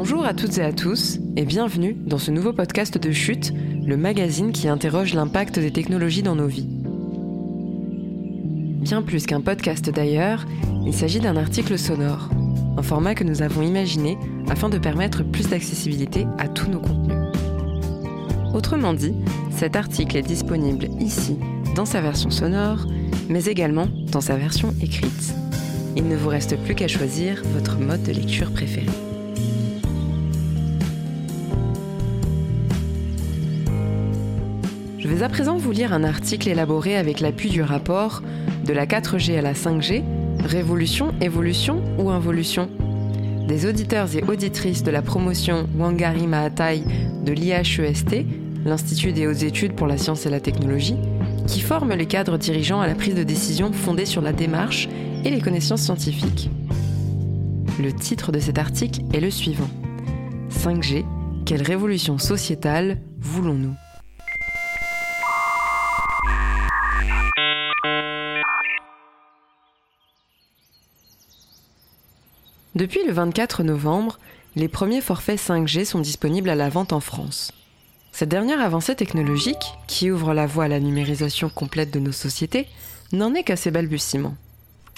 [0.00, 3.52] Bonjour à toutes et à tous et bienvenue dans ce nouveau podcast de Chute,
[3.84, 6.68] le magazine qui interroge l'impact des technologies dans nos vies.
[8.80, 10.46] Bien plus qu'un podcast d'ailleurs,
[10.86, 12.30] il s'agit d'un article sonore,
[12.76, 14.16] un format que nous avons imaginé
[14.48, 17.18] afin de permettre plus d'accessibilité à tous nos contenus.
[18.54, 19.16] Autrement dit,
[19.50, 21.36] cet article est disponible ici
[21.74, 22.86] dans sa version sonore,
[23.28, 25.34] mais également dans sa version écrite.
[25.96, 28.86] Il ne vous reste plus qu'à choisir votre mode de lecture préféré.
[35.22, 38.22] À présent vous lire un article élaboré avec l'appui du rapport
[38.64, 40.04] De la 4G à la 5G,
[40.44, 42.68] Révolution, Évolution ou Involution
[43.48, 46.82] des auditeurs et auditrices de la promotion Wangari Maathai
[47.24, 48.26] de l'IHEST,
[48.66, 50.96] l'Institut des hautes études pour la science et la technologie,
[51.46, 54.88] qui forment les cadres dirigeants à la prise de décision fondée sur la démarche
[55.24, 56.50] et les connaissances scientifiques.
[57.80, 59.70] Le titre de cet article est le suivant.
[60.50, 61.06] 5G,
[61.46, 63.87] quelle révolution sociétale voulons-nous?
[72.74, 74.18] Depuis le 24 novembre,
[74.54, 77.52] les premiers forfaits 5G sont disponibles à la vente en France.
[78.12, 82.66] Cette dernière avancée technologique, qui ouvre la voie à la numérisation complète de nos sociétés,
[83.12, 84.36] n'en est qu'à ses balbutiements.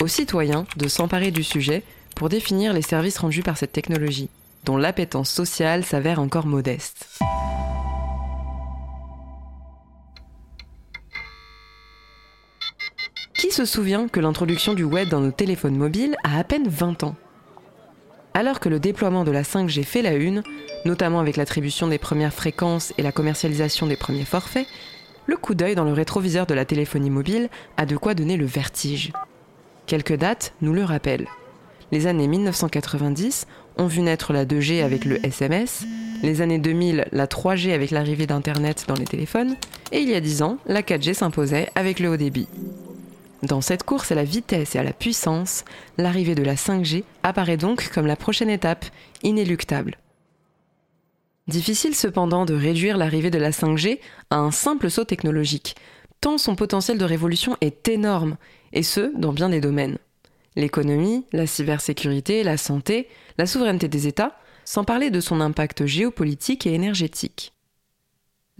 [0.00, 1.84] Aux citoyens de s'emparer du sujet
[2.16, 4.30] pour définir les services rendus par cette technologie,
[4.64, 7.06] dont l'appétence sociale s'avère encore modeste.
[13.34, 17.04] Qui se souvient que l'introduction du web dans nos téléphones mobiles a à peine 20
[17.04, 17.16] ans?
[18.34, 20.42] Alors que le déploiement de la 5G fait la une,
[20.84, 24.66] notamment avec l'attribution des premières fréquences et la commercialisation des premiers forfaits,
[25.26, 28.46] le coup d'œil dans le rétroviseur de la téléphonie mobile a de quoi donner le
[28.46, 29.12] vertige.
[29.86, 31.28] Quelques dates nous le rappellent.
[31.92, 35.84] Les années 1990 ont vu naître la 2G avec le SMS,
[36.22, 39.56] les années 2000 la 3G avec l'arrivée d'Internet dans les téléphones,
[39.90, 42.48] et il y a 10 ans la 4G s'imposait avec le haut débit.
[43.42, 45.64] Dans cette course à la vitesse et à la puissance,
[45.96, 48.84] l'arrivée de la 5G apparaît donc comme la prochaine étape,
[49.22, 49.96] inéluctable.
[51.48, 53.98] Difficile cependant de réduire l'arrivée de la 5G
[54.28, 55.74] à un simple saut technologique,
[56.20, 58.36] tant son potentiel de révolution est énorme,
[58.72, 59.98] et ce, dans bien des domaines.
[60.54, 63.08] L'économie, la cybersécurité, la santé,
[63.38, 67.54] la souveraineté des États, sans parler de son impact géopolitique et énergétique.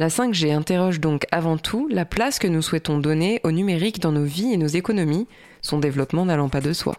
[0.00, 4.12] La 5G interroge donc avant tout la place que nous souhaitons donner au numérique dans
[4.12, 5.26] nos vies et nos économies,
[5.60, 6.96] son développement n'allant pas de soi.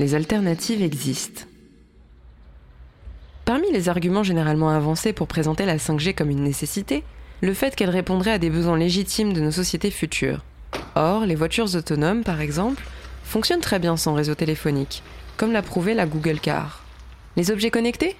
[0.00, 1.42] Les alternatives existent.
[3.44, 7.04] Parmi les arguments généralement avancés pour présenter la 5G comme une nécessité,
[7.40, 10.42] le fait qu'elle répondrait à des besoins légitimes de nos sociétés futures.
[10.96, 12.82] Or, les voitures autonomes, par exemple,
[13.22, 15.04] fonctionnent très bien sans réseau téléphonique,
[15.36, 16.82] comme l'a prouvé la Google Car.
[17.36, 18.16] Les objets connectés?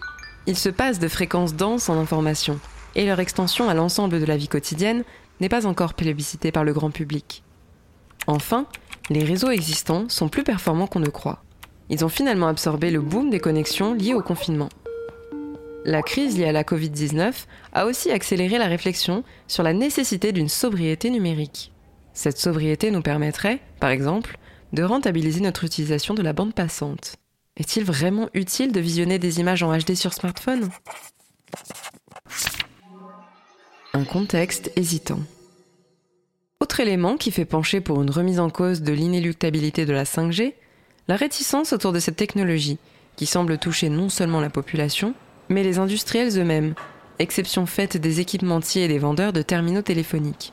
[0.47, 2.59] Ils se passent de fréquences denses en information,
[2.95, 5.05] et leur extension à l'ensemble de la vie quotidienne
[5.41, 7.43] n'est pas encore plébiscitée par le grand public.
[8.27, 8.67] Enfin,
[9.11, 11.43] les réseaux existants sont plus performants qu'on ne croit.
[11.91, 14.71] Ils ont finalement absorbé le boom des connexions liées au confinement.
[15.85, 17.45] La crise liée à la Covid-19
[17.75, 21.73] a aussi accéléré la réflexion sur la nécessité d'une sobriété numérique.
[22.15, 24.39] Cette sobriété nous permettrait, par exemple,
[24.73, 27.17] de rentabiliser notre utilisation de la bande passante.
[27.57, 30.71] Est-il vraiment utile de visionner des images en HD sur smartphone?
[33.93, 35.21] Un contexte hésitant.
[36.61, 40.55] Autre élément qui fait pencher pour une remise en cause de l'inéluctabilité de la 5G,
[41.07, 42.79] la réticence autour de cette technologie,
[43.15, 45.15] qui semble toucher non seulement la population,
[45.49, 46.75] mais les industriels eux-mêmes,
[47.21, 50.53] exception faite des équipementiers et des vendeurs de terminaux téléphoniques.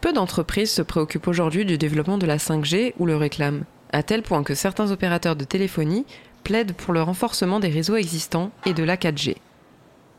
[0.00, 4.22] Peu d'entreprises se préoccupent aujourd'hui du développement de la 5G ou le réclament à tel
[4.22, 6.06] point que certains opérateurs de téléphonie
[6.44, 9.36] plaident pour le renforcement des réseaux existants et de la 4G.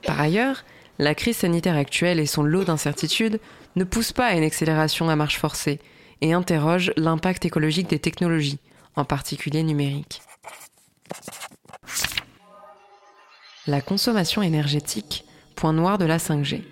[0.05, 0.63] Par ailleurs,
[0.97, 3.39] la crise sanitaire actuelle et son lot d'incertitudes
[3.75, 5.79] ne poussent pas à une accélération à marche forcée
[6.21, 8.59] et interrogent l'impact écologique des technologies,
[8.95, 10.21] en particulier numériques.
[13.67, 16.63] La consommation énergétique, point noir de la 5G.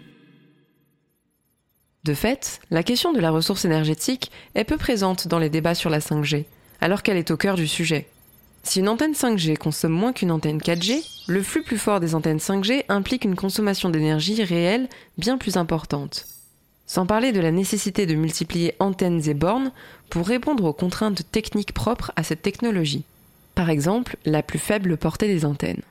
[2.04, 5.90] De fait, la question de la ressource énergétique est peu présente dans les débats sur
[5.90, 6.46] la 5G,
[6.82, 8.08] alors qu'elle est au cœur du sujet.
[8.64, 12.38] Si une antenne 5G consomme moins qu'une antenne 4G, le flux plus fort des antennes
[12.38, 16.28] 5G implique une consommation d'énergie réelle bien plus importante.
[16.86, 19.72] Sans parler de la nécessité de multiplier antennes et bornes
[20.10, 23.04] pour répondre aux contraintes techniques propres à cette technologie.
[23.56, 25.82] Par exemple, la plus faible portée des antennes.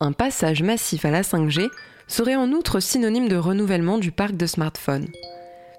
[0.00, 1.68] Un passage massif à la 5G
[2.08, 5.08] serait en outre synonyme de renouvellement du parc de smartphones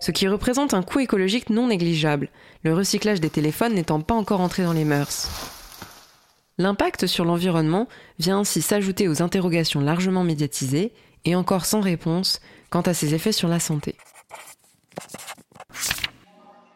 [0.03, 2.27] ce qui représente un coût écologique non négligeable,
[2.63, 5.29] le recyclage des téléphones n'étant pas encore entré dans les mœurs.
[6.57, 7.88] L'impact sur l'environnement
[8.19, 10.91] vient ainsi s'ajouter aux interrogations largement médiatisées
[11.23, 13.95] et encore sans réponse quant à ses effets sur la santé.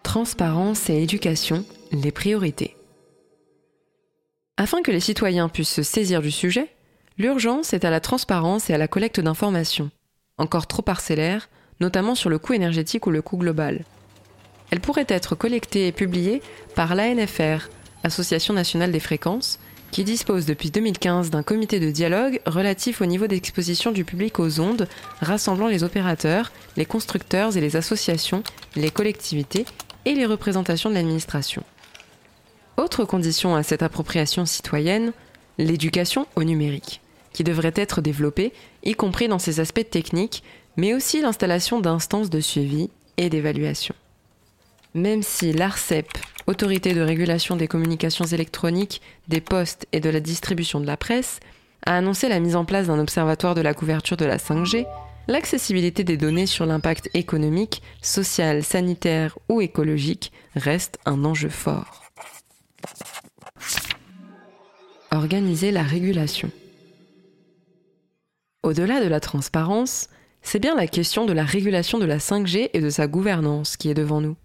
[0.03, 2.77] Transparence et éducation, les priorités.
[4.55, 6.73] Afin que les citoyens puissent se saisir du sujet,
[7.17, 9.91] l'urgence est à la transparence et à la collecte d'informations,
[10.37, 13.85] encore trop parcellaires, notamment sur le coût énergétique ou le coût global.
[14.71, 16.41] Elle pourrait être collectée et publiée
[16.75, 17.69] par l'ANFR,
[18.03, 19.59] Association nationale des fréquences,
[19.91, 24.59] qui dispose depuis 2015 d'un comité de dialogue relatif au niveau d'exposition du public aux
[24.59, 24.87] ondes,
[25.21, 28.43] rassemblant les opérateurs, les constructeurs et les associations,
[28.75, 29.65] les collectivités
[30.05, 31.63] et les représentations de l'administration.
[32.75, 35.13] Autre condition à cette appropriation citoyenne,
[35.57, 37.01] l'éducation au numérique,
[37.33, 38.53] qui devrait être développée,
[38.83, 40.43] y compris dans ses aspects techniques,
[40.77, 43.95] mais aussi l'installation d'instances de suivi et d'évaluation.
[44.93, 46.07] Même si l'ARCEP,
[46.47, 51.41] Autorité de régulation des communications électroniques, des postes et de la distribution de la presse,
[51.85, 54.87] a annoncé la mise en place d'un observatoire de la couverture de la 5G,
[55.27, 62.05] l'accessibilité des données sur l'impact économique, social, sanitaire ou écologique reste un enjeu fort.
[65.11, 66.49] Organiser la régulation.
[68.63, 70.07] Au-delà de la transparence,
[70.47, 73.89] c'est bien la question de la régulation de la 5G et de sa gouvernance qui
[73.89, 74.37] est devant nous.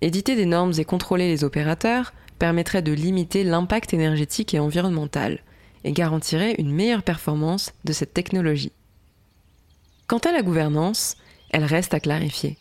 [0.00, 5.40] Éditer des normes et contrôler les opérateurs permettrait de limiter l'impact énergétique et environnemental
[5.84, 8.72] et garantirait une meilleure performance de cette technologie.
[10.06, 11.18] Quant à la gouvernance,
[11.50, 12.56] elle reste à clarifier.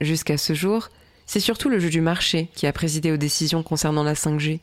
[0.00, 0.88] Jusqu'à ce jour,
[1.24, 4.58] c'est surtout le jeu du marché qui a présidé aux décisions concernant la 5G.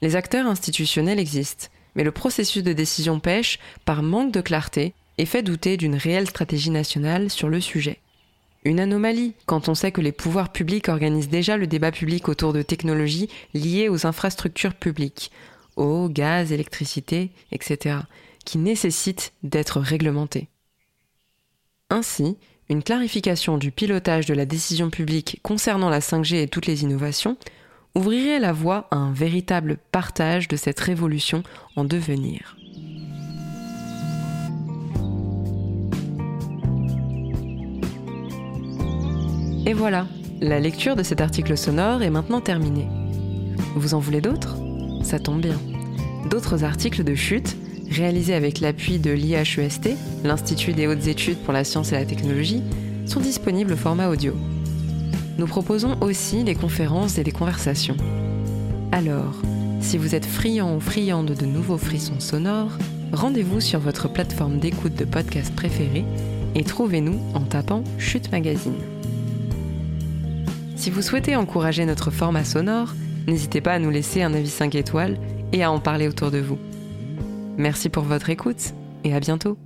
[0.00, 5.26] Les acteurs institutionnels existent, mais le processus de décision pêche par manque de clarté et
[5.26, 7.98] fait douter d'une réelle stratégie nationale sur le sujet.
[8.64, 12.52] Une anomalie quand on sait que les pouvoirs publics organisent déjà le débat public autour
[12.52, 15.30] de technologies liées aux infrastructures publiques,
[15.76, 17.98] eau, gaz, électricité, etc.,
[18.44, 20.48] qui nécessitent d'être réglementées.
[21.90, 22.36] Ainsi,
[22.70, 27.36] une clarification du pilotage de la décision publique concernant la 5G et toutes les innovations
[27.94, 31.42] ouvrirait la voie à un véritable partage de cette révolution
[31.76, 32.56] en devenir.
[39.66, 40.06] Et voilà,
[40.42, 42.86] la lecture de cet article sonore est maintenant terminée.
[43.74, 44.58] Vous en voulez d'autres?
[45.02, 45.58] Ça tombe bien.
[46.28, 47.56] D'autres articles de chute,
[47.90, 49.88] réalisés avec l'appui de l'IHEST,
[50.22, 52.62] l'Institut des hautes études pour la science et la technologie,
[53.06, 54.34] sont disponibles au format audio.
[55.38, 57.96] Nous proposons aussi des conférences et des conversations.
[58.92, 59.40] Alors,
[59.80, 62.76] si vous êtes friand ou friande de nouveaux frissons sonores,
[63.12, 66.04] rendez-vous sur votre plateforme d'écoute de podcast préférée
[66.54, 68.74] et trouvez-nous en tapant Chute Magazine.
[70.84, 72.92] Si vous souhaitez encourager notre format sonore,
[73.26, 75.16] n'hésitez pas à nous laisser un avis 5 étoiles
[75.54, 76.58] et à en parler autour de vous.
[77.56, 79.56] Merci pour votre écoute et à bientôt.